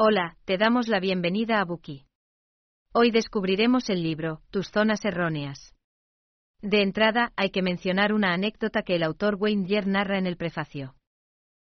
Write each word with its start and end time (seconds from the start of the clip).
Hola, 0.00 0.36
te 0.44 0.58
damos 0.58 0.86
la 0.86 1.00
bienvenida 1.00 1.60
a 1.60 1.64
Buki. 1.64 2.04
Hoy 2.92 3.10
descubriremos 3.10 3.90
el 3.90 4.00
libro, 4.00 4.42
Tus 4.52 4.70
zonas 4.70 5.04
erróneas. 5.04 5.74
De 6.62 6.82
entrada, 6.82 7.32
hay 7.34 7.50
que 7.50 7.62
mencionar 7.62 8.12
una 8.12 8.32
anécdota 8.32 8.82
que 8.82 8.94
el 8.94 9.02
autor 9.02 9.34
Wayne 9.40 9.66
Dyer 9.66 9.88
narra 9.88 10.16
en 10.16 10.28
el 10.28 10.36
prefacio. 10.36 10.94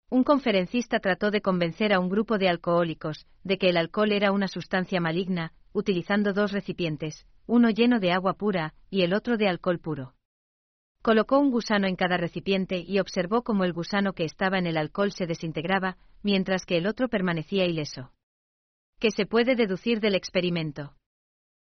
Un 0.08 0.24
conferencista 0.24 1.00
trató 1.00 1.30
de 1.30 1.42
convencer 1.42 1.92
a 1.92 2.00
un 2.00 2.08
grupo 2.08 2.38
de 2.38 2.48
alcohólicos 2.48 3.26
de 3.42 3.58
que 3.58 3.68
el 3.68 3.76
alcohol 3.76 4.10
era 4.10 4.32
una 4.32 4.48
sustancia 4.48 5.02
maligna, 5.02 5.52
utilizando 5.74 6.32
dos 6.32 6.50
recipientes, 6.50 7.26
uno 7.44 7.68
lleno 7.68 8.00
de 8.00 8.12
agua 8.12 8.38
pura 8.38 8.72
y 8.88 9.02
el 9.02 9.12
otro 9.12 9.36
de 9.36 9.48
alcohol 9.48 9.80
puro. 9.80 10.14
Colocó 11.02 11.38
un 11.38 11.50
gusano 11.50 11.86
en 11.86 11.96
cada 11.96 12.16
recipiente 12.16 12.78
y 12.78 13.00
observó 13.00 13.42
cómo 13.42 13.64
el 13.64 13.74
gusano 13.74 14.14
que 14.14 14.24
estaba 14.24 14.56
en 14.56 14.66
el 14.66 14.78
alcohol 14.78 15.12
se 15.12 15.26
desintegraba, 15.26 15.98
mientras 16.22 16.64
que 16.64 16.78
el 16.78 16.86
otro 16.86 17.08
permanecía 17.08 17.66
ileso. 17.66 18.13
¿Qué 19.04 19.10
se 19.10 19.26
puede 19.26 19.54
deducir 19.54 20.00
del 20.00 20.14
experimento? 20.14 20.94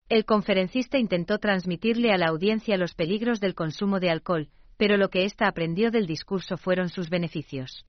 El 0.09 0.25
conferencista 0.25 0.97
intentó 0.97 1.37
transmitirle 1.37 2.11
a 2.11 2.17
la 2.17 2.29
audiencia 2.29 2.75
los 2.75 2.95
peligros 2.95 3.39
del 3.39 3.53
consumo 3.53 3.99
de 3.99 4.09
alcohol, 4.09 4.49
pero 4.77 4.97
lo 4.97 5.11
que 5.11 5.25
ésta 5.25 5.47
aprendió 5.47 5.91
del 5.91 6.07
discurso 6.07 6.57
fueron 6.57 6.89
sus 6.89 7.11
beneficios. 7.11 7.85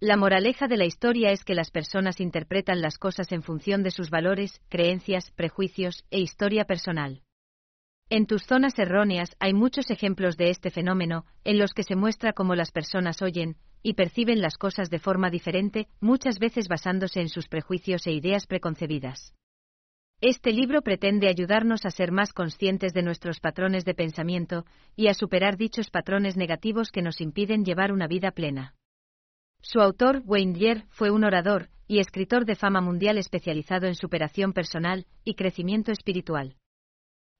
La 0.00 0.16
moraleja 0.16 0.68
de 0.68 0.78
la 0.78 0.86
historia 0.86 1.32
es 1.32 1.44
que 1.44 1.54
las 1.54 1.70
personas 1.70 2.18
interpretan 2.18 2.80
las 2.80 2.96
cosas 2.96 3.30
en 3.30 3.42
función 3.42 3.82
de 3.82 3.90
sus 3.90 4.08
valores, 4.08 4.62
creencias, 4.70 5.32
prejuicios 5.32 6.06
e 6.10 6.20
historia 6.20 6.64
personal. 6.64 7.20
En 8.08 8.24
tus 8.24 8.44
zonas 8.44 8.78
erróneas 8.78 9.36
hay 9.38 9.52
muchos 9.52 9.90
ejemplos 9.90 10.38
de 10.38 10.48
este 10.48 10.70
fenómeno, 10.70 11.26
en 11.44 11.58
los 11.58 11.74
que 11.74 11.82
se 11.82 11.94
muestra 11.94 12.32
cómo 12.32 12.54
las 12.54 12.72
personas 12.72 13.20
oyen 13.20 13.58
y 13.86 13.94
perciben 13.94 14.40
las 14.40 14.58
cosas 14.58 14.90
de 14.90 14.98
forma 14.98 15.30
diferente, 15.30 15.86
muchas 16.00 16.40
veces 16.40 16.66
basándose 16.66 17.20
en 17.20 17.28
sus 17.28 17.46
prejuicios 17.46 18.04
e 18.08 18.10
ideas 18.10 18.48
preconcebidas. 18.48 19.32
Este 20.20 20.52
libro 20.52 20.82
pretende 20.82 21.28
ayudarnos 21.28 21.86
a 21.86 21.92
ser 21.92 22.10
más 22.10 22.32
conscientes 22.32 22.92
de 22.94 23.02
nuestros 23.02 23.38
patrones 23.38 23.84
de 23.84 23.94
pensamiento 23.94 24.64
y 24.96 25.06
a 25.06 25.14
superar 25.14 25.56
dichos 25.56 25.88
patrones 25.90 26.36
negativos 26.36 26.90
que 26.90 27.00
nos 27.00 27.20
impiden 27.20 27.64
llevar 27.64 27.92
una 27.92 28.08
vida 28.08 28.32
plena. 28.32 28.74
Su 29.62 29.80
autor, 29.80 30.20
Wayne 30.24 30.54
Dyer, 30.54 30.86
fue 30.88 31.12
un 31.12 31.22
orador 31.22 31.68
y 31.86 32.00
escritor 32.00 32.44
de 32.44 32.56
fama 32.56 32.80
mundial 32.80 33.18
especializado 33.18 33.86
en 33.86 33.94
superación 33.94 34.52
personal 34.52 35.06
y 35.22 35.34
crecimiento 35.34 35.92
espiritual. 35.92 36.56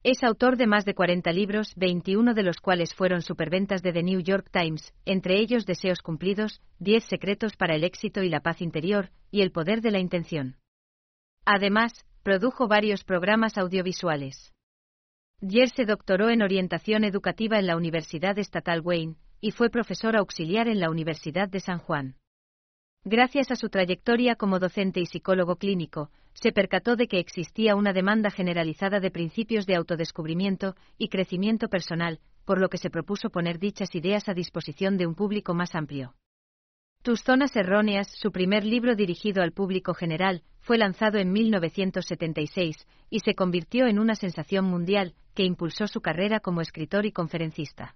Es 0.02 0.22
autor 0.22 0.56
de 0.56 0.66
más 0.66 0.84
de 0.84 0.94
40 0.94 1.32
libros, 1.32 1.72
21 1.76 2.34
de 2.34 2.42
los 2.42 2.58
cuales 2.58 2.94
fueron 2.94 3.22
superventas 3.22 3.82
de 3.82 3.92
The 3.92 4.02
New 4.02 4.20
York 4.20 4.48
Times, 4.52 4.94
entre 5.04 5.40
ellos 5.40 5.66
Deseos 5.66 6.00
cumplidos, 6.00 6.60
10 6.78 7.04
secretos 7.04 7.56
para 7.56 7.74
el 7.74 7.84
éxito 7.84 8.22
y 8.22 8.28
la 8.28 8.40
paz 8.40 8.62
interior, 8.62 9.10
y 9.30 9.42
El 9.42 9.50
poder 9.50 9.80
de 9.80 9.90
la 9.90 9.98
intención. 9.98 10.56
Además, 11.44 11.92
produjo 12.22 12.68
varios 12.68 13.04
programas 13.04 13.58
audiovisuales. 13.58 14.52
Dier 15.40 15.68
se 15.70 15.84
doctoró 15.84 16.30
en 16.30 16.42
orientación 16.42 17.04
educativa 17.04 17.58
en 17.58 17.66
la 17.66 17.76
Universidad 17.76 18.38
Estatal 18.38 18.80
Wayne, 18.80 19.16
y 19.40 19.50
fue 19.50 19.70
profesor 19.70 20.16
auxiliar 20.16 20.66
en 20.66 20.80
la 20.80 20.90
Universidad 20.90 21.48
de 21.48 21.60
San 21.60 21.78
Juan. 21.78 22.16
Gracias 23.04 23.50
a 23.50 23.56
su 23.56 23.68
trayectoria 23.68 24.34
como 24.34 24.58
docente 24.58 24.98
y 25.00 25.06
psicólogo 25.06 25.56
clínico, 25.56 26.10
se 26.40 26.52
percató 26.52 26.96
de 26.96 27.08
que 27.08 27.18
existía 27.18 27.76
una 27.76 27.92
demanda 27.92 28.30
generalizada 28.30 29.00
de 29.00 29.10
principios 29.10 29.66
de 29.66 29.74
autodescubrimiento 29.74 30.76
y 30.98 31.08
crecimiento 31.08 31.68
personal, 31.68 32.20
por 32.44 32.60
lo 32.60 32.68
que 32.68 32.78
se 32.78 32.90
propuso 32.90 33.30
poner 33.30 33.58
dichas 33.58 33.94
ideas 33.94 34.28
a 34.28 34.34
disposición 34.34 34.98
de 34.98 35.06
un 35.06 35.14
público 35.14 35.54
más 35.54 35.74
amplio. 35.74 36.14
Tus 37.02 37.22
zonas 37.22 37.56
erróneas, 37.56 38.10
su 38.10 38.32
primer 38.32 38.64
libro 38.64 38.96
dirigido 38.96 39.42
al 39.42 39.52
público 39.52 39.94
general, 39.94 40.42
fue 40.60 40.76
lanzado 40.76 41.18
en 41.18 41.32
1976 41.32 42.86
y 43.08 43.20
se 43.20 43.34
convirtió 43.34 43.86
en 43.86 43.98
una 43.98 44.14
sensación 44.14 44.66
mundial 44.66 45.14
que 45.34 45.44
impulsó 45.44 45.86
su 45.86 46.00
carrera 46.00 46.40
como 46.40 46.60
escritor 46.60 47.06
y 47.06 47.12
conferencista. 47.12 47.94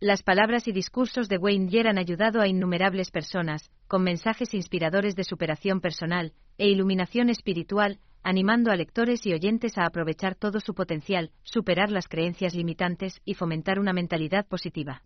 Las 0.00 0.22
palabras 0.22 0.66
y 0.68 0.72
discursos 0.72 1.28
de 1.28 1.38
Wayne 1.38 1.66
Dyer 1.66 1.88
han 1.88 1.98
ayudado 1.98 2.40
a 2.40 2.48
innumerables 2.48 3.10
personas, 3.10 3.70
con 3.88 4.02
mensajes 4.02 4.54
inspiradores 4.54 5.14
de 5.16 5.24
superación 5.24 5.80
personal 5.80 6.32
e 6.58 6.68
iluminación 6.68 7.28
espiritual, 7.30 7.98
animando 8.22 8.70
a 8.70 8.76
lectores 8.76 9.26
y 9.26 9.32
oyentes 9.32 9.78
a 9.78 9.86
aprovechar 9.86 10.34
todo 10.34 10.60
su 10.60 10.74
potencial, 10.74 11.30
superar 11.42 11.90
las 11.90 12.08
creencias 12.08 12.54
limitantes 12.54 13.20
y 13.24 13.34
fomentar 13.34 13.78
una 13.78 13.92
mentalidad 13.92 14.46
positiva. 14.46 15.02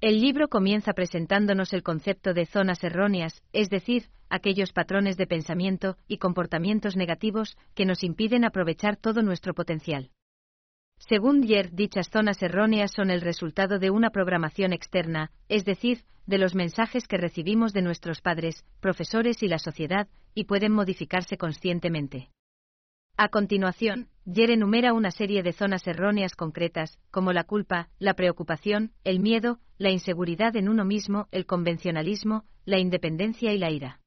El 0.00 0.20
libro 0.20 0.48
comienza 0.48 0.94
presentándonos 0.94 1.72
el 1.72 1.82
concepto 1.82 2.34
de 2.34 2.46
zonas 2.46 2.82
erróneas, 2.82 3.40
es 3.52 3.70
decir, 3.70 4.08
aquellos 4.28 4.72
patrones 4.72 5.16
de 5.16 5.26
pensamiento 5.26 5.96
y 6.08 6.18
comportamientos 6.18 6.96
negativos 6.96 7.56
que 7.74 7.84
nos 7.84 8.02
impiden 8.02 8.44
aprovechar 8.44 8.96
todo 8.96 9.22
nuestro 9.22 9.54
potencial. 9.54 10.10
Según 10.98 11.40
Dier, 11.40 11.72
dichas 11.72 12.08
zonas 12.10 12.42
erróneas 12.42 12.92
son 12.92 13.10
el 13.10 13.20
resultado 13.20 13.78
de 13.78 13.90
una 13.90 14.10
programación 14.10 14.72
externa, 14.72 15.30
es 15.48 15.64
decir, 15.64 16.04
de 16.26 16.38
los 16.38 16.54
mensajes 16.54 17.06
que 17.06 17.16
recibimos 17.16 17.72
de 17.72 17.82
nuestros 17.82 18.20
padres, 18.20 18.64
profesores 18.80 19.42
y 19.42 19.48
la 19.48 19.58
sociedad, 19.58 20.08
y 20.34 20.44
pueden 20.44 20.72
modificarse 20.72 21.36
conscientemente. 21.36 22.30
A 23.16 23.28
continuación, 23.28 24.08
Yer 24.24 24.50
enumera 24.50 24.92
una 24.92 25.10
serie 25.10 25.42
de 25.42 25.52
zonas 25.52 25.86
erróneas 25.86 26.34
concretas, 26.34 26.98
como 27.10 27.32
la 27.32 27.44
culpa, 27.44 27.88
la 27.98 28.14
preocupación, 28.14 28.92
el 29.04 29.20
miedo, 29.20 29.58
la 29.78 29.90
inseguridad 29.90 30.56
en 30.56 30.68
uno 30.68 30.84
mismo, 30.84 31.28
el 31.30 31.44
convencionalismo, 31.44 32.44
la 32.64 32.78
independencia 32.78 33.52
y 33.52 33.58
la 33.58 33.70
ira. 33.70 34.00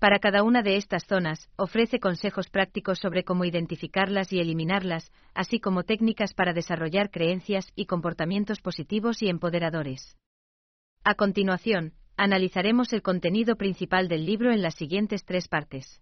Para 0.00 0.18
cada 0.18 0.42
una 0.42 0.62
de 0.62 0.76
estas 0.76 1.06
zonas, 1.06 1.48
ofrece 1.56 1.98
consejos 1.98 2.48
prácticos 2.48 2.98
sobre 2.98 3.24
cómo 3.24 3.44
identificarlas 3.44 4.32
y 4.32 4.40
eliminarlas, 4.40 5.12
así 5.34 5.60
como 5.60 5.84
técnicas 5.84 6.34
para 6.34 6.52
desarrollar 6.52 7.10
creencias 7.10 7.72
y 7.74 7.86
comportamientos 7.86 8.60
positivos 8.60 9.22
y 9.22 9.28
empoderadores. 9.28 10.16
A 11.06 11.16
continuación, 11.16 11.92
analizaremos 12.16 12.94
el 12.94 13.02
contenido 13.02 13.56
principal 13.56 14.08
del 14.08 14.24
libro 14.24 14.52
en 14.52 14.62
las 14.62 14.74
siguientes 14.74 15.26
tres 15.26 15.48
partes. 15.48 16.00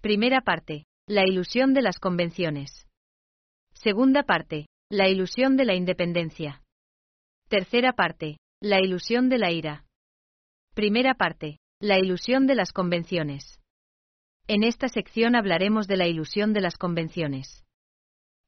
Primera 0.00 0.40
parte, 0.40 0.86
la 1.06 1.22
ilusión 1.24 1.72
de 1.72 1.82
las 1.82 2.00
convenciones. 2.00 2.88
Segunda 3.74 4.24
parte, 4.24 4.66
la 4.90 5.08
ilusión 5.08 5.56
de 5.56 5.66
la 5.66 5.76
independencia. 5.76 6.62
Tercera 7.48 7.92
parte, 7.92 8.38
la 8.60 8.80
ilusión 8.80 9.28
de 9.28 9.38
la 9.38 9.52
ira. 9.52 9.84
Primera 10.74 11.14
parte, 11.14 11.58
la 11.80 12.00
ilusión 12.00 12.48
de 12.48 12.56
las 12.56 12.72
convenciones. 12.72 13.60
En 14.48 14.64
esta 14.64 14.88
sección 14.88 15.36
hablaremos 15.36 15.86
de 15.86 15.96
la 15.96 16.08
ilusión 16.08 16.52
de 16.52 16.60
las 16.60 16.76
convenciones. 16.76 17.64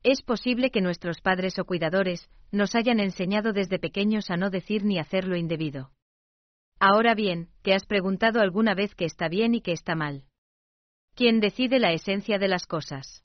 Es 0.03 0.23
posible 0.23 0.71
que 0.71 0.81
nuestros 0.81 1.21
padres 1.21 1.59
o 1.59 1.67
cuidadores 1.67 2.31
nos 2.53 2.75
hayan 2.75 3.01
enseñado 3.01 3.53
desde 3.53 3.79
pequeños 3.79 4.31
a 4.31 4.37
no 4.37 4.49
decir 4.49 4.83
ni 4.85 4.99
hacer 4.99 5.29
lo 5.29 5.37
indebido. 5.37 5.93
Ahora 6.79 7.15
bien, 7.15 7.51
¿te 7.61 7.75
has 7.75 7.85
preguntado 7.85 8.41
alguna 8.41 8.75
vez 8.75 8.95
qué 8.95 9.05
está 9.05 9.29
bien 9.29 9.55
y 9.55 9.61
qué 9.61 9.73
está 9.73 9.95
mal? 9.95 10.25
¿Quién 11.15 11.41
decide 11.41 11.79
la 11.79 11.93
esencia 11.93 12.39
de 12.39 12.49
las 12.49 12.67
cosas? 12.67 13.25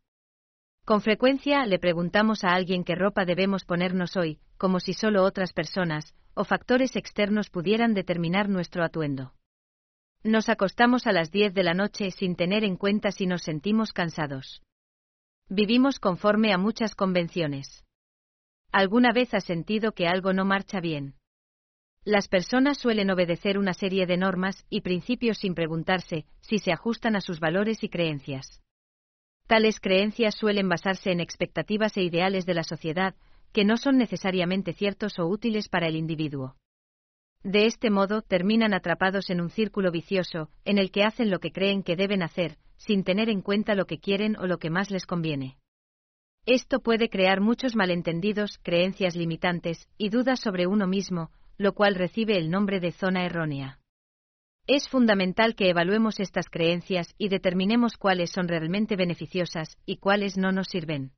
Con 0.83 1.01
frecuencia 1.01 1.65
le 1.65 1.79
preguntamos 1.79 2.43
a 2.43 2.49
alguien 2.49 2.83
qué 2.83 2.95
ropa 2.95 3.23
debemos 3.23 3.63
ponernos 3.63 4.17
hoy, 4.17 4.39
como 4.57 4.81
si 4.81 4.93
solo 4.93 5.23
otras 5.23 5.53
personas 5.53 6.13
o 6.33 6.43
factores 6.43 6.97
externos 6.97 7.49
pudieran 7.49 7.93
determinar 7.93 8.49
nuestro 8.49 8.83
atuendo. 8.83 9.33
Nos 10.23 10.49
acostamos 10.49 11.07
a 11.07 11.13
las 11.13 11.31
10 11.31 11.53
de 11.53 11.63
la 11.63 11.73
noche 11.73 12.11
sin 12.11 12.35
tener 12.35 12.65
en 12.65 12.75
cuenta 12.75 13.11
si 13.11 13.25
nos 13.25 13.43
sentimos 13.43 13.93
cansados. 13.93 14.61
Vivimos 15.49 15.99
conforme 15.99 16.53
a 16.53 16.57
muchas 16.57 16.95
convenciones. 16.95 17.83
¿Alguna 18.71 19.13
vez 19.13 19.31
has 19.35 19.43
sentido 19.43 19.91
que 19.91 20.07
algo 20.07 20.33
no 20.33 20.43
marcha 20.43 20.79
bien? 20.79 21.13
Las 22.03 22.27
personas 22.27 22.79
suelen 22.79 23.11
obedecer 23.11 23.59
una 23.59 23.75
serie 23.75 24.07
de 24.07 24.17
normas 24.17 24.65
y 24.71 24.81
principios 24.81 25.37
sin 25.37 25.53
preguntarse 25.53 26.25
si 26.41 26.57
se 26.57 26.71
ajustan 26.71 27.15
a 27.15 27.21
sus 27.21 27.39
valores 27.39 27.83
y 27.83 27.89
creencias. 27.89 28.63
Tales 29.45 29.79
creencias 29.79 30.33
suelen 30.33 30.67
basarse 30.67 31.11
en 31.11 31.19
expectativas 31.19 31.95
e 31.97 32.01
ideales 32.01 32.47
de 32.47 32.55
la 32.55 32.63
sociedad 32.63 33.13
que 33.53 33.65
no 33.65 33.77
son 33.77 33.97
necesariamente 33.99 34.73
ciertos 34.73 35.19
o 35.19 35.27
útiles 35.27 35.69
para 35.69 35.87
el 35.87 35.95
individuo. 35.95 36.55
De 37.45 37.67
este 37.67 37.91
modo 37.91 38.23
terminan 38.23 38.73
atrapados 38.73 39.29
en 39.29 39.39
un 39.39 39.51
círculo 39.51 39.91
vicioso, 39.91 40.49
en 40.65 40.79
el 40.79 40.89
que 40.89 41.03
hacen 41.03 41.29
lo 41.29 41.37
que 41.37 41.51
creen 41.51 41.83
que 41.83 41.95
deben 41.95 42.23
hacer, 42.23 42.57
sin 42.75 43.03
tener 43.03 43.29
en 43.29 43.43
cuenta 43.43 43.75
lo 43.75 43.85
que 43.85 43.99
quieren 43.99 44.35
o 44.37 44.47
lo 44.47 44.57
que 44.57 44.71
más 44.71 44.89
les 44.89 45.05
conviene. 45.05 45.55
Esto 46.47 46.79
puede 46.79 47.07
crear 47.07 47.41
muchos 47.41 47.75
malentendidos, 47.75 48.57
creencias 48.63 49.15
limitantes 49.15 49.87
y 49.95 50.09
dudas 50.09 50.39
sobre 50.39 50.65
uno 50.65 50.87
mismo, 50.87 51.29
lo 51.59 51.73
cual 51.73 51.93
recibe 51.93 52.35
el 52.35 52.49
nombre 52.49 52.79
de 52.79 52.91
zona 52.91 53.27
errónea. 53.27 53.79
Es 54.65 54.89
fundamental 54.89 55.53
que 55.53 55.69
evaluemos 55.69 56.19
estas 56.19 56.49
creencias 56.49 57.13
y 57.19 57.29
determinemos 57.29 57.95
cuáles 57.97 58.31
son 58.31 58.47
realmente 58.47 58.95
beneficiosas 58.95 59.77
y 59.85 59.97
cuáles 59.97 60.35
no 60.35 60.51
nos 60.51 60.65
sirven. 60.65 61.11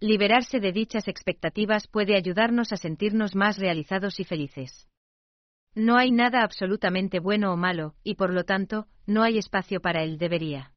Liberarse 0.00 0.58
de 0.58 0.72
dichas 0.72 1.06
expectativas 1.06 1.86
puede 1.86 2.16
ayudarnos 2.16 2.72
a 2.72 2.78
sentirnos 2.78 3.34
más 3.34 3.58
realizados 3.58 4.20
y 4.20 4.24
felices. 4.24 4.88
No 5.74 5.96
hay 5.96 6.12
nada 6.12 6.42
absolutamente 6.42 7.18
bueno 7.18 7.52
o 7.52 7.56
malo, 7.56 7.94
y 8.04 8.14
por 8.14 8.32
lo 8.32 8.44
tanto, 8.44 8.86
no 9.06 9.22
hay 9.22 9.38
espacio 9.38 9.80
para 9.80 10.02
el 10.02 10.18
debería. 10.18 10.72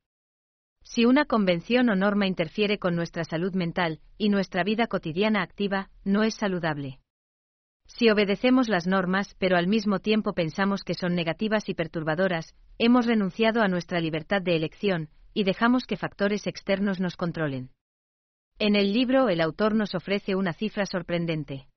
Si 0.84 1.06
una 1.06 1.26
convención 1.26 1.90
o 1.90 1.96
norma 1.96 2.28
interfiere 2.28 2.80
con 2.80 2.96
nuestra 2.96 3.24
salud 3.24 3.54
mental 3.54 4.00
y 4.18 4.30
nuestra 4.30 4.64
vida 4.64 4.88
cotidiana 4.88 5.44
activa, 5.44 5.90
no 6.04 6.24
es 6.24 6.36
saludable. 6.36 7.00
Si 7.88 8.10
obedecemos 8.10 8.70
las 8.70 8.88
normas 8.88 9.36
pero 9.38 9.58
al 9.58 9.68
mismo 9.68 10.00
tiempo 10.00 10.34
pensamos 10.34 10.84
que 10.84 10.94
son 10.94 11.14
negativas 11.14 11.70
y 11.70 11.74
perturbadoras, 11.74 12.56
hemos 12.78 13.06
renunciado 13.06 13.62
a 13.62 13.68
nuestra 13.68 14.00
libertad 14.00 14.42
de 14.42 14.56
elección 14.56 15.10
y 15.34 15.44
dejamos 15.44 15.86
que 15.86 15.98
factores 15.98 16.48
externos 16.48 17.00
nos 17.00 17.16
controlen. 17.16 17.70
En 18.60 18.76
el 18.76 18.92
libro 18.92 19.30
el 19.30 19.42
autor 19.42 19.76
nos 19.76 19.94
ofrece 19.94 20.36
una 20.36 20.54
cifra 20.54 20.86
sorprendente. 20.86 21.68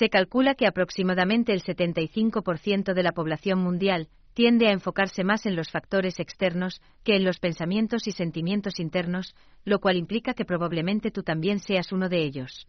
Se 0.00 0.08
calcula 0.08 0.54
que 0.54 0.66
aproximadamente 0.66 1.52
el 1.52 1.62
75% 1.62 2.94
de 2.94 3.02
la 3.02 3.12
población 3.12 3.58
mundial 3.58 4.08
tiende 4.32 4.66
a 4.66 4.72
enfocarse 4.72 5.24
más 5.24 5.44
en 5.44 5.56
los 5.56 5.70
factores 5.70 6.20
externos 6.20 6.80
que 7.04 7.16
en 7.16 7.24
los 7.24 7.38
pensamientos 7.38 8.06
y 8.06 8.12
sentimientos 8.12 8.80
internos, 8.80 9.34
lo 9.66 9.78
cual 9.78 9.98
implica 9.98 10.32
que 10.32 10.46
probablemente 10.46 11.10
tú 11.10 11.22
también 11.22 11.58
seas 11.58 11.92
uno 11.92 12.08
de 12.08 12.24
ellos. 12.24 12.66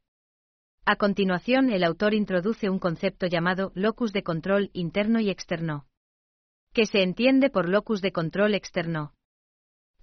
A 0.84 0.98
continuación, 0.98 1.72
el 1.72 1.86
autor 1.86 2.16
introduce 2.16 2.70
un 2.70 2.80
concepto 2.80 3.28
llamado 3.28 3.72
locus 3.76 4.12
de 4.12 4.24
control 4.24 4.70
interno 4.74 5.22
y 5.22 5.30
externo, 5.30 5.86
que 6.74 6.86
se 6.86 7.02
entiende 7.02 7.50
por 7.50 7.70
locus 7.70 8.02
de 8.02 8.12
control 8.12 8.56
externo. 8.56 9.14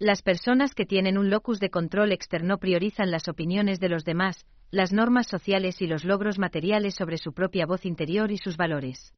Las 0.01 0.23
personas 0.23 0.77
que 0.77 0.87
tienen 0.87 1.19
un 1.19 1.29
locus 1.29 1.59
de 1.59 1.71
control 1.71 2.13
externo 2.13 2.59
priorizan 2.59 3.11
las 3.11 3.27
opiniones 3.27 3.81
de 3.81 3.89
los 3.89 4.05
demás, 4.05 4.47
las 4.71 4.93
normas 4.93 5.27
sociales 5.27 5.83
y 5.83 5.89
los 5.89 6.05
logros 6.05 6.39
materiales 6.39 6.95
sobre 6.95 7.19
su 7.19 7.33
propia 7.33 7.67
voz 7.67 7.85
interior 7.85 8.31
y 8.31 8.39
sus 8.39 8.57
valores. 8.57 9.13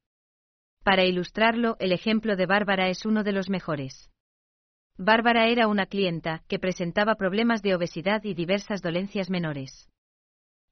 Para 0.83 1.05
ilustrarlo, 1.05 1.77
el 1.79 1.91
ejemplo 1.91 2.35
de 2.35 2.47
Bárbara 2.47 2.89
es 2.89 3.05
uno 3.05 3.23
de 3.23 3.31
los 3.31 3.47
mejores. 3.47 4.09
Bárbara 4.97 5.49
era 5.49 5.67
una 5.67 5.85
clienta 5.85 6.41
que 6.47 6.57
presentaba 6.57 7.13
problemas 7.13 7.61
de 7.61 7.75
obesidad 7.75 8.23
y 8.23 8.33
diversas 8.33 8.81
dolencias 8.81 9.29
menores. 9.29 9.87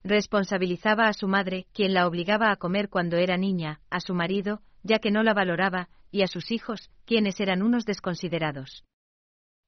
Responsabilizaba 0.04 1.08
a 1.08 1.14
su 1.14 1.28
madre, 1.28 1.68
quien 1.72 1.94
la 1.94 2.08
obligaba 2.08 2.52
a 2.52 2.56
comer 2.56 2.90
cuando 2.90 3.18
era 3.18 3.38
niña, 3.38 3.82
a 3.92 4.00
su 4.00 4.16
marido, 4.16 4.62
ya 4.82 4.98
que 4.98 5.12
no 5.12 5.22
la 5.22 5.36
valoraba, 5.36 5.90
y 6.10 6.24
a 6.24 6.28
sus 6.28 6.50
hijos, 6.50 6.90
quienes 7.06 7.40
eran 7.40 7.62
unos 7.62 7.86
desconsiderados. 7.86 8.86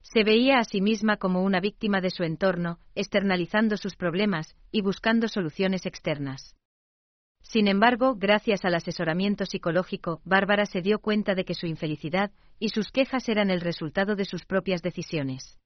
Se 0.02 0.24
veía 0.24 0.60
a 0.60 0.64
sí 0.64 0.82
misma 0.82 1.18
como 1.18 1.44
una 1.44 1.60
víctima 1.60 2.02
de 2.02 2.10
su 2.10 2.24
entorno, 2.24 2.80
externalizando 2.96 3.78
sus 3.78 3.96
problemas 3.96 4.56
y 4.72 4.82
buscando 4.82 5.28
soluciones 5.28 5.86
externas. 5.86 6.56
Sin 7.44 7.68
embargo, 7.68 8.16
gracias 8.16 8.64
al 8.66 8.76
asesoramiento 8.76 9.46
psicológico, 9.46 10.22
Bárbara 10.24 10.66
se 10.66 10.82
dio 10.82 11.00
cuenta 11.00 11.36
de 11.36 11.44
que 11.44 11.54
su 11.54 11.66
infelicidad 11.66 12.32
y 12.60 12.70
sus 12.70 12.92
quejas 12.92 13.28
eran 13.30 13.50
el 13.50 13.62
resultado 13.62 14.16
de 14.16 14.26
sus 14.26 14.46
propias 14.46 14.82
decisiones. 14.82 15.60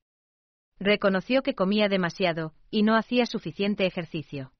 Reconoció 0.79 1.41
que 1.41 1.53
comía 1.53 1.87
demasiado 1.87 2.53
y 2.69 2.83
no 2.83 2.95
hacía 2.95 3.25
suficiente 3.25 3.85
ejercicio. 3.85 4.51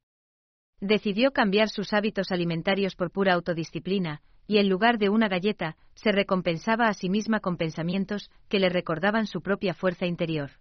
Decidió 0.81 1.31
cambiar 1.31 1.69
sus 1.69 1.94
hábitos 1.94 2.31
alimentarios 2.31 2.95
por 2.95 3.12
pura 3.12 3.33
autodisciplina, 3.33 4.22
y 4.48 4.57
en 4.57 4.69
lugar 4.69 4.98
de 4.98 5.10
una 5.10 5.27
galleta, 5.27 5.77
se 5.95 6.12
recompensaba 6.12 6.88
a 6.88 6.94
sí 6.94 7.10
misma 7.10 7.39
con 7.39 7.57
pensamientos 7.57 8.30
que 8.50 8.60
le 8.60 8.69
recordaban 8.69 9.25
su 9.25 9.42
propia 9.42 9.74
fuerza 9.74 10.06
interior. 10.06 10.51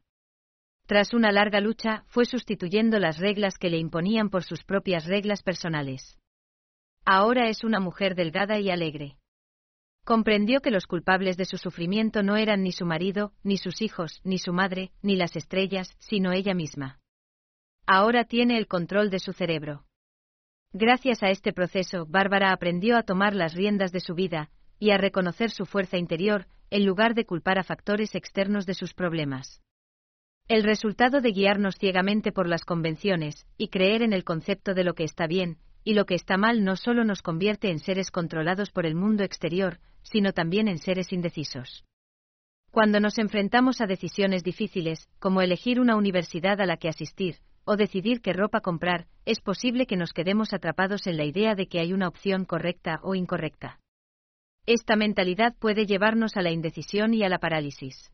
Tras 0.87 1.15
una 1.15 1.33
larga 1.33 1.61
lucha, 1.61 2.05
fue 2.09 2.27
sustituyendo 2.27 2.99
las 2.99 3.19
reglas 3.19 3.59
que 3.59 3.71
le 3.71 3.79
imponían 3.79 4.31
por 4.31 4.45
sus 4.45 4.65
propias 4.65 5.07
reglas 5.07 5.43
personales. 5.43 6.19
Ahora 7.05 7.49
es 7.49 7.65
una 7.65 7.81
mujer 7.81 8.15
delgada 8.15 8.59
y 8.59 8.71
alegre. 8.71 9.17
Comprendió 10.05 10.61
que 10.61 10.71
los 10.71 10.87
culpables 10.87 11.39
de 11.39 11.47
su 11.47 11.57
sufrimiento 11.57 12.23
no 12.23 12.37
eran 12.37 12.63
ni 12.63 12.73
su 12.73 12.85
marido, 12.85 13.33
ni 13.43 13.57
sus 13.57 13.81
hijos, 13.81 14.21
ni 14.25 14.39
su 14.39 14.53
madre, 14.53 14.93
ni 15.03 15.17
las 15.17 15.35
estrellas, 15.37 15.97
sino 15.99 16.33
ella 16.33 16.55
misma. 16.55 17.01
Ahora 17.87 18.25
tiene 18.25 18.59
el 18.59 18.67
control 18.67 19.09
de 19.11 19.19
su 19.19 19.33
cerebro. 19.33 19.87
Gracias 20.77 21.23
a 21.23 21.29
este 21.29 21.53
proceso, 21.53 22.05
Bárbara 22.05 22.53
aprendió 22.53 22.97
a 22.97 23.05
tomar 23.05 23.33
las 23.33 23.55
riendas 23.55 23.93
de 23.93 24.01
su 24.01 24.17
vida 24.17 24.51
y 24.81 24.91
a 24.91 24.99
reconocer 24.99 25.53
su 25.53 25.67
fuerza 25.67 25.99
interior, 25.99 26.49
en 26.69 26.85
lugar 26.85 27.15
de 27.15 27.25
culpar 27.25 27.61
a 27.61 27.63
factores 27.63 28.17
externos 28.17 28.67
de 28.67 28.75
sus 28.75 28.93
problemas. 28.93 29.63
El 30.49 30.65
resultado 30.65 31.21
de 31.21 31.31
guiarnos 31.31 31.77
ciegamente 31.77 32.33
por 32.33 32.49
las 32.49 32.65
convenciones 32.65 33.47
y 33.57 33.69
creer 33.69 34.03
en 34.03 34.13
el 34.13 34.25
concepto 34.25 34.75
de 34.75 34.83
lo 34.83 34.95
que 34.95 35.05
está 35.05 35.29
bien 35.29 35.59
y 35.85 35.95
lo 35.95 36.07
que 36.07 36.17
está 36.17 36.37
mal 36.39 36.65
no 36.65 36.75
solo 36.75 37.05
nos 37.05 37.23
convierte 37.23 37.71
en 37.71 37.79
seres 37.79 38.11
controlados 38.11 38.73
por 38.73 38.85
el 38.85 38.97
mundo 38.97 39.23
exterior, 39.23 39.79
sino 40.03 40.33
también 40.33 40.67
en 40.67 40.79
seres 40.79 41.13
indecisos. 41.13 41.85
Cuando 42.73 42.99
nos 42.99 43.19
enfrentamos 43.19 43.81
a 43.81 43.87
decisiones 43.87 44.43
difíciles, 44.43 45.09
como 45.21 45.41
elegir 45.41 45.79
una 45.79 45.95
universidad 45.95 46.61
a 46.61 46.67
la 46.67 46.79
que 46.79 46.89
asistir, 46.89 47.37
o 47.65 47.77
decidir 47.77 48.21
qué 48.21 48.33
ropa 48.33 48.61
comprar, 48.61 49.07
es 49.25 49.41
posible 49.41 49.87
que 49.87 49.97
nos 49.97 50.13
quedemos 50.13 50.53
atrapados 50.53 51.07
en 51.07 51.17
la 51.17 51.25
idea 51.25 51.55
de 51.55 51.67
que 51.67 51.81
hay 51.81 51.93
una 51.93 52.09
opción 52.09 52.45
correcta 52.45 53.01
o 53.03 53.15
incorrecta. 53.15 53.81
Esta 54.67 54.97
mentalidad 54.97 55.55
puede 55.59 55.87
llevarnos 55.87 56.37
a 56.37 56.43
la 56.43 56.51
indecisión 56.51 57.13
y 57.15 57.23
a 57.23 57.29
la 57.29 57.39
parálisis. 57.39 58.11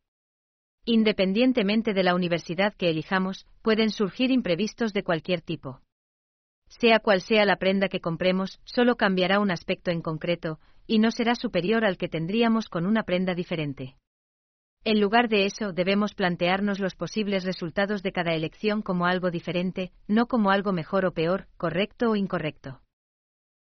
Independientemente 0.84 1.92
de 1.92 2.02
la 2.02 2.14
universidad 2.14 2.74
que 2.74 2.90
elijamos, 2.90 3.46
pueden 3.62 3.90
surgir 3.90 4.30
imprevistos 4.30 4.92
de 4.92 5.02
cualquier 5.02 5.42
tipo. 5.42 5.80
Sea 6.68 7.00
cual 7.00 7.20
sea 7.20 7.44
la 7.44 7.56
prenda 7.56 7.88
que 7.88 8.00
compremos, 8.00 8.60
solo 8.64 8.96
cambiará 8.96 9.40
un 9.40 9.50
aspecto 9.50 9.90
en 9.90 10.00
concreto, 10.00 10.58
y 10.86 10.98
no 10.98 11.10
será 11.10 11.34
superior 11.34 11.84
al 11.84 11.96
que 11.96 12.08
tendríamos 12.08 12.68
con 12.68 12.86
una 12.86 13.02
prenda 13.02 13.34
diferente. 13.34 13.96
En 14.82 14.98
lugar 14.98 15.28
de 15.28 15.44
eso, 15.44 15.72
debemos 15.72 16.14
plantearnos 16.14 16.80
los 16.80 16.94
posibles 16.94 17.44
resultados 17.44 18.02
de 18.02 18.12
cada 18.12 18.32
elección 18.32 18.80
como 18.80 19.04
algo 19.04 19.30
diferente, 19.30 19.92
no 20.08 20.26
como 20.26 20.50
algo 20.50 20.72
mejor 20.72 21.04
o 21.04 21.12
peor, 21.12 21.48
correcto 21.58 22.10
o 22.10 22.16
incorrecto. 22.16 22.80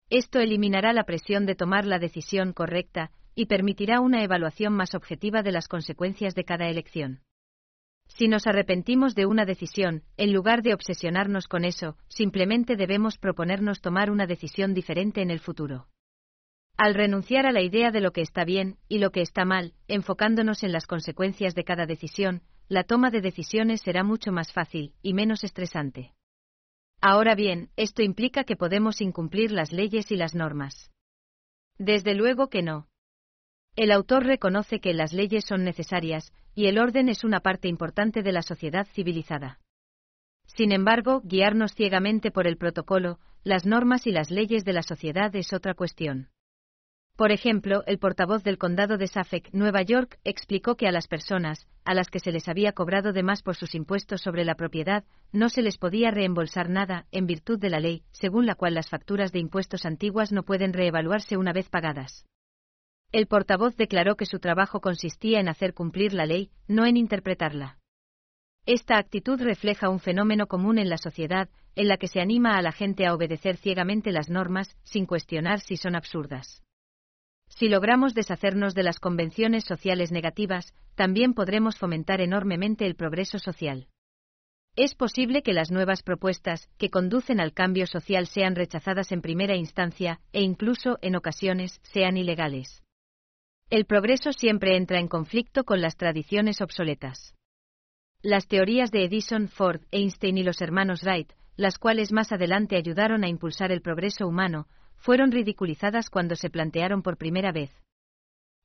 Esto 0.10 0.40
eliminará 0.40 0.94
la 0.94 1.04
presión 1.04 1.46
de 1.46 1.56
tomar 1.56 1.86
la 1.86 2.00
decisión 2.00 2.54
correcta 2.54 3.12
y 3.36 3.48
permitirá 3.48 4.00
una 4.00 4.24
evaluación 4.24 4.74
más 4.74 4.96
objetiva 4.96 5.44
de 5.44 5.52
las 5.52 5.68
consecuencias 5.68 6.36
de 6.36 6.46
cada 6.46 6.70
elección. 6.70 7.22
Si 8.08 8.28
nos 8.28 8.48
arrepentimos 8.48 9.14
de 9.14 9.26
una 9.26 9.46
decisión, 9.46 10.04
en 10.18 10.34
lugar 10.34 10.64
de 10.64 10.74
obsesionarnos 10.74 11.48
con 11.48 11.64
eso, 11.66 11.98
simplemente 12.08 12.76
debemos 12.76 13.18
proponernos 13.18 13.82
tomar 13.82 14.10
una 14.10 14.26
decisión 14.26 14.74
diferente 14.74 15.22
en 15.22 15.32
el 15.32 15.40
futuro. 15.40 15.88
Al 16.80 16.94
renunciar 16.94 17.46
a 17.46 17.52
la 17.52 17.62
idea 17.62 17.92
de 17.92 18.00
lo 18.00 18.14
que 18.14 18.22
está 18.22 18.46
bien 18.46 18.78
y 18.88 19.00
lo 19.00 19.12
que 19.12 19.20
está 19.20 19.44
mal, 19.44 19.74
enfocándonos 19.90 20.64
en 20.64 20.72
las 20.72 20.88
consecuencias 20.88 21.54
de 21.54 21.66
cada 21.66 21.86
decisión, 21.86 22.42
la 22.70 22.86
toma 22.86 23.12
de 23.12 23.20
decisiones 23.20 23.82
será 23.82 24.06
mucho 24.06 24.32
más 24.32 24.54
fácil 24.54 24.94
y 25.02 25.14
menos 25.14 25.44
estresante. 25.44 26.14
Ahora 27.02 27.36
bien, 27.36 27.70
esto 27.76 28.02
implica 28.02 28.46
que 28.46 28.56
podemos 28.56 29.02
incumplir 29.02 29.52
las 29.52 29.74
leyes 29.74 30.10
y 30.10 30.16
las 30.16 30.36
normas. 30.36 30.90
Desde 31.78 32.16
luego 32.16 32.48
que 32.48 32.62
no. 32.62 32.88
El 33.76 33.92
autor 33.92 34.24
reconoce 34.24 34.80
que 34.80 34.94
las 34.94 35.12
leyes 35.12 35.44
son 35.44 35.66
necesarias, 35.66 36.32
y 36.56 36.68
el 36.68 36.80
orden 36.80 37.10
es 37.10 37.26
una 37.26 37.42
parte 37.42 37.68
importante 37.68 38.24
de 38.24 38.32
la 38.32 38.42
sociedad 38.42 38.88
civilizada. 38.88 39.60
Sin 40.46 40.72
embargo, 40.72 41.20
guiarnos 41.26 41.76
ciegamente 41.76 42.32
por 42.32 42.48
el 42.48 42.56
protocolo, 42.56 43.20
las 43.44 43.66
normas 43.66 44.08
y 44.08 44.12
las 44.14 44.32
leyes 44.32 44.64
de 44.64 44.72
la 44.72 44.82
sociedad 44.82 45.36
es 45.36 45.52
otra 45.52 45.74
cuestión. 45.74 46.30
Por 47.20 47.34
ejemplo, 47.34 47.84
el 47.86 48.00
portavoz 48.00 48.46
del 48.46 48.58
condado 48.58 48.98
de 48.98 49.08
Suffolk, 49.08 49.50
Nueva 49.52 49.82
York, 49.82 50.18
explicó 50.24 50.78
que 50.78 50.88
a 50.88 50.92
las 50.94 51.10
personas, 51.10 51.68
a 51.84 51.94
las 51.94 52.10
que 52.10 52.22
se 52.22 52.32
les 52.32 52.48
había 52.48 52.72
cobrado 52.72 53.12
de 53.12 53.24
más 53.24 53.44
por 53.44 53.58
sus 53.58 53.76
impuestos 53.76 54.22
sobre 54.22 54.46
la 54.46 54.56
propiedad, 54.56 55.04
no 55.34 55.50
se 55.50 55.62
les 55.62 55.78
podía 55.78 56.12
reembolsar 56.12 56.70
nada, 56.70 57.08
en 57.12 57.26
virtud 57.28 57.60
de 57.60 57.70
la 57.70 57.82
ley, 57.82 58.04
según 58.14 58.46
la 58.46 58.56
cual 58.56 58.74
las 58.74 58.88
facturas 58.88 59.34
de 59.34 59.40
impuestos 59.40 59.86
antiguas 59.86 60.32
no 60.32 60.44
pueden 60.44 60.72
reevaluarse 60.72 61.36
una 61.36 61.52
vez 61.52 61.68
pagadas. 61.68 62.26
El 63.12 63.28
portavoz 63.28 63.76
declaró 63.76 64.16
que 64.16 64.26
su 64.26 64.40
trabajo 64.40 64.80
consistía 64.80 65.42
en 65.42 65.50
hacer 65.50 65.74
cumplir 65.74 66.14
la 66.14 66.26
ley, 66.26 66.52
no 66.70 66.86
en 66.86 66.96
interpretarla. 66.96 67.80
Esta 68.66 68.98
actitud 68.98 69.42
refleja 69.42 69.90
un 69.90 70.00
fenómeno 70.00 70.48
común 70.48 70.78
en 70.78 70.88
la 70.88 70.98
sociedad, 70.98 71.50
en 71.76 71.90
la 71.90 71.98
que 71.98 72.08
se 72.08 72.22
anima 72.22 72.56
a 72.56 72.62
la 72.62 72.72
gente 72.72 73.06
a 73.06 73.14
obedecer 73.14 73.58
ciegamente 73.58 74.14
las 74.14 74.30
normas, 74.30 74.78
sin 74.84 75.06
cuestionar 75.06 75.60
si 75.60 75.76
son 75.76 75.98
absurdas. 75.98 76.64
Si 77.50 77.68
logramos 77.68 78.14
deshacernos 78.14 78.74
de 78.74 78.84
las 78.84 79.00
convenciones 79.00 79.66
sociales 79.66 80.12
negativas, 80.12 80.74
también 80.96 81.34
podremos 81.34 81.78
fomentar 81.78 82.22
enormemente 82.22 82.86
el 82.86 82.96
progreso 82.96 83.40
social. 83.40 83.88
Es 84.76 84.96
posible 84.96 85.42
que 85.42 85.52
las 85.52 85.72
nuevas 85.72 86.04
propuestas 86.04 86.70
que 86.78 86.90
conducen 86.90 87.42
al 87.42 87.54
cambio 87.54 87.86
social 87.86 88.28
sean 88.28 88.56
rechazadas 88.56 89.12
en 89.12 89.22
primera 89.22 89.56
instancia 89.56 90.22
e 90.32 90.42
incluso, 90.42 91.00
en 91.02 91.16
ocasiones, 91.16 91.82
sean 91.84 92.16
ilegales. 92.16 92.82
El 93.70 93.86
progreso 93.86 94.32
siempre 94.32 94.78
entra 94.78 95.00
en 95.00 95.08
conflicto 95.08 95.64
con 95.64 95.82
las 95.82 95.98
tradiciones 95.98 96.62
obsoletas. 96.62 97.36
Las 98.22 98.48
teorías 98.48 98.92
de 98.92 99.06
Edison, 99.06 99.48
Ford, 99.48 99.82
Einstein 99.92 100.38
y 100.38 100.44
los 100.44 100.62
hermanos 100.62 101.04
Wright, 101.04 101.34
las 101.56 101.78
cuales 101.78 102.12
más 102.12 102.32
adelante 102.32 102.78
ayudaron 102.78 103.24
a 103.24 103.28
impulsar 103.28 103.72
el 103.72 103.82
progreso 103.82 104.28
humano, 104.28 104.68
fueron 105.00 105.32
ridiculizadas 105.32 106.10
cuando 106.10 106.36
se 106.36 106.50
plantearon 106.50 107.02
por 107.02 107.18
primera 107.18 107.52
vez. 107.52 107.72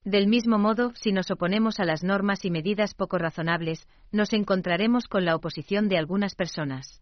Del 0.04 0.26
mismo 0.26 0.58
modo, 0.58 0.92
si 0.94 1.12
nos 1.12 1.30
oponemos 1.30 1.80
a 1.80 1.84
las 1.84 2.04
normas 2.04 2.44
y 2.44 2.50
medidas 2.50 2.92
poco 2.92 3.16
razonables, 3.16 3.88
nos 4.12 4.34
encontraremos 4.34 5.08
con 5.08 5.24
la 5.24 5.34
oposición 5.34 5.88
de 5.88 5.96
algunas 5.96 6.34
personas. 6.34 7.00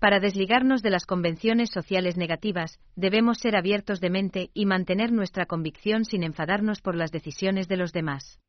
Para 0.00 0.20
desligarnos 0.20 0.82
de 0.82 0.90
las 0.90 1.06
convenciones 1.06 1.70
sociales 1.70 2.16
negativas, 2.16 2.78
debemos 2.96 3.38
ser 3.38 3.56
abiertos 3.56 4.00
de 4.00 4.10
mente 4.10 4.50
y 4.54 4.66
mantener 4.66 5.12
nuestra 5.12 5.46
convicción 5.46 6.04
sin 6.04 6.22
enfadarnos 6.22 6.80
por 6.80 6.94
las 6.94 7.12
decisiones 7.12 7.68
de 7.68 7.76
los 7.76 7.92
demás. 7.92 8.40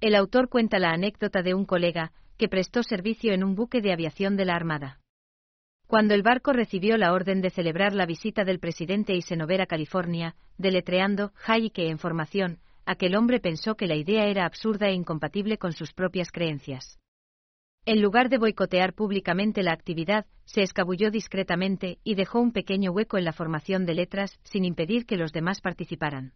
El 0.00 0.14
autor 0.14 0.48
cuenta 0.48 0.78
la 0.78 0.90
anécdota 0.90 1.42
de 1.42 1.54
un 1.54 1.64
colega, 1.66 2.12
que 2.38 2.48
prestó 2.48 2.82
servicio 2.82 3.32
en 3.32 3.44
un 3.44 3.54
buque 3.54 3.80
de 3.82 3.92
aviación 3.92 4.36
de 4.36 4.46
la 4.46 4.54
Armada. 4.54 4.99
Cuando 5.90 6.14
el 6.14 6.22
barco 6.22 6.52
recibió 6.52 6.96
la 6.96 7.12
orden 7.12 7.40
de 7.40 7.50
celebrar 7.50 7.94
la 7.94 8.06
visita 8.06 8.44
del 8.44 8.60
presidente 8.60 9.12
Eisenhower 9.12 9.60
a 9.60 9.66
California, 9.66 10.36
deletreando 10.56 11.32
Hayike 11.44 11.88
en 11.88 11.98
formación, 11.98 12.60
aquel 12.86 13.16
hombre 13.16 13.40
pensó 13.40 13.74
que 13.74 13.88
la 13.88 13.96
idea 13.96 14.26
era 14.26 14.46
absurda 14.46 14.86
e 14.86 14.92
incompatible 14.92 15.58
con 15.58 15.72
sus 15.72 15.92
propias 15.92 16.30
creencias. 16.30 17.00
En 17.86 18.00
lugar 18.02 18.28
de 18.28 18.38
boicotear 18.38 18.94
públicamente 18.94 19.64
la 19.64 19.72
actividad, 19.72 20.26
se 20.44 20.62
escabulló 20.62 21.10
discretamente 21.10 21.98
y 22.04 22.14
dejó 22.14 22.38
un 22.38 22.52
pequeño 22.52 22.92
hueco 22.92 23.18
en 23.18 23.24
la 23.24 23.32
formación 23.32 23.84
de 23.84 23.94
letras 23.94 24.38
sin 24.44 24.64
impedir 24.64 25.06
que 25.06 25.16
los 25.16 25.32
demás 25.32 25.60
participaran. 25.60 26.34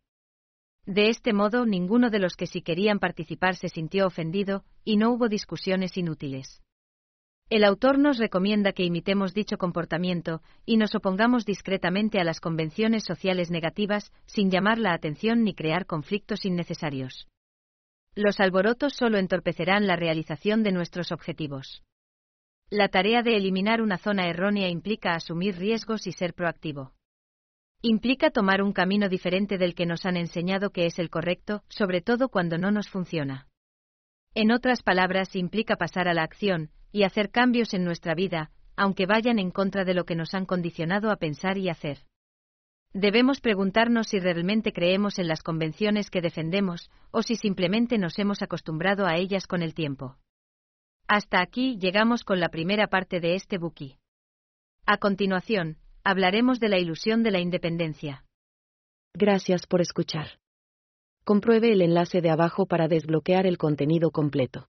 De 0.85 1.11
este 1.11 1.33
modo, 1.33 1.65
ninguno 1.65 2.11
de 2.11 2.19
los 2.19 2.35
que 2.35 2.49
sí 2.49 2.61
querían 2.61 2.99
participar 2.99 3.55
se 3.55 3.69
sintió 3.69 4.09
ofendido, 4.09 4.65
y 4.85 4.97
no 4.97 5.13
hubo 5.13 5.29
discusiones 5.29 5.97
inútiles. 5.97 6.61
El 7.51 7.65
autor 7.65 7.99
nos 7.99 8.19
recomienda 8.19 8.73
que 8.73 8.85
imitemos 8.85 9.35
dicho 9.35 9.59
comportamiento 9.59 10.41
y 10.65 10.79
nos 10.79 10.95
opongamos 10.95 11.45
discretamente 11.45 12.19
a 12.19 12.25
las 12.25 12.41
convenciones 12.41 13.05
sociales 13.05 13.51
negativas 13.51 14.13
sin 14.25 14.51
llamar 14.51 14.79
la 14.79 14.95
atención 14.95 15.45
ni 15.45 15.55
crear 15.55 15.85
conflictos 15.85 16.47
innecesarios. 16.47 17.29
Los 18.15 18.41
alborotos 18.41 18.95
solo 18.95 19.19
entorpecerán 19.19 19.87
la 19.87 19.97
realización 19.97 20.63
de 20.63 20.73
nuestros 20.73 21.13
objetivos. 21.13 21.83
La 22.71 22.89
tarea 22.89 23.23
de 23.23 23.37
eliminar 23.37 23.83
una 23.83 23.99
zona 23.99 24.29
errónea 24.29 24.69
implica 24.69 25.15
asumir 25.15 25.57
riesgos 25.57 26.07
y 26.07 26.13
ser 26.13 26.33
proactivo. 26.33 26.93
Implica 27.83 28.31
tomar 28.31 28.63
un 28.63 28.73
camino 28.73 29.11
diferente 29.11 29.59
del 29.59 29.75
que 29.75 29.85
nos 29.85 30.07
han 30.07 30.17
enseñado 30.17 30.71
que 30.71 30.87
es 30.87 30.99
el 30.99 31.11
correcto, 31.11 31.63
sobre 31.69 32.01
todo 32.01 32.31
cuando 32.31 32.57
no 32.57 32.71
nos 32.71 32.89
funciona. 32.89 33.49
En 34.35 34.51
otras 34.51 34.83
palabras, 34.83 35.37
implica 35.37 35.77
pasar 35.77 36.09
a 36.09 36.15
la 36.15 36.23
acción 36.23 36.71
y 36.95 37.03
hacer 37.03 37.31
cambios 37.31 37.75
en 37.75 37.83
nuestra 37.83 38.15
vida, 38.15 38.53
aunque 38.77 39.05
vayan 39.05 39.41
en 39.41 39.51
contra 39.51 39.85
de 39.85 39.95
lo 39.95 40.05
que 40.05 40.15
nos 40.15 40.33
han 40.33 40.47
condicionado 40.47 41.11
a 41.11 41.17
pensar 41.17 41.59
y 41.59 41.69
hacer. 41.69 41.99
Debemos 42.93 43.41
preguntarnos 43.41 44.07
si 44.07 44.21
realmente 44.21 44.73
creemos 44.73 45.19
en 45.19 45.27
las 45.27 45.43
convenciones 45.43 46.09
que 46.09 46.21
defendemos 46.21 46.93
o 47.11 47.23
si 47.23 47.35
simplemente 47.35 47.99
nos 47.99 48.17
hemos 48.21 48.43
acostumbrado 48.43 49.07
a 49.07 49.17
ellas 49.17 49.49
con 49.49 49.61
el 49.65 49.75
tiempo. 49.75 50.19
Hasta 51.09 51.43
aquí 51.43 51.79
llegamos 51.81 52.23
con 52.23 52.39
la 52.39 52.51
primera 52.51 52.87
parte 52.87 53.19
de 53.19 53.35
este 53.35 53.59
buki. 53.59 53.99
A 54.87 54.99
continuación, 54.99 55.79
hablaremos 56.05 56.61
de 56.61 56.69
la 56.69 56.79
ilusión 56.79 57.25
de 57.25 57.33
la 57.33 57.41
independencia. 57.41 58.25
Gracias 59.15 59.67
por 59.67 59.81
escuchar. 59.81 60.39
Compruebe 61.25 61.73
el 61.73 61.83
enlace 61.83 62.21
de 62.21 62.31
abajo 62.31 62.67
para 62.67 62.87
desbloquear 62.87 63.47
el 63.47 63.59
contenido 63.59 64.13
completo. 64.13 64.69